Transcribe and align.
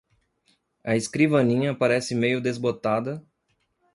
A 0.83 0.95
escrivaninha 0.95 1.77
parece 1.77 2.15
meio 2.15 2.41
desbotada 2.41 3.23